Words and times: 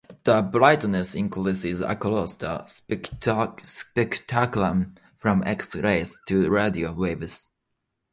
The 0.23 0.41
brightness 0.41 1.13
increase 1.13 1.63
is 1.63 1.79
across 1.79 2.35
the 2.35 2.65
spectrum, 2.65 4.95
from 5.19 5.43
X 5.43 5.75
rays 5.75 6.19
to 6.27 6.49
radio 6.49 6.91
waves. 6.91 7.51